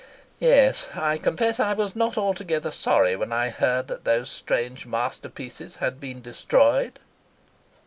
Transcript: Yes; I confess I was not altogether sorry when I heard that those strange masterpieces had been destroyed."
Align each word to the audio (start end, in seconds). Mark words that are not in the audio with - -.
Yes; 0.39 0.87
I 0.95 1.19
confess 1.19 1.59
I 1.59 1.75
was 1.75 1.95
not 1.95 2.17
altogether 2.17 2.71
sorry 2.71 3.15
when 3.15 3.31
I 3.31 3.49
heard 3.51 3.87
that 3.87 4.03
those 4.03 4.31
strange 4.31 4.87
masterpieces 4.87 5.75
had 5.75 5.99
been 5.99 6.23
destroyed." 6.23 6.97